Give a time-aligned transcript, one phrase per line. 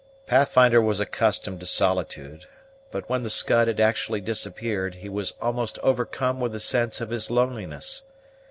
[0.25, 2.47] Pathfinder was accustomed to solitude;
[2.89, 7.11] but, when the Scud had actually disappeared, he was almost overcome with a sense of
[7.11, 8.01] his loneliness.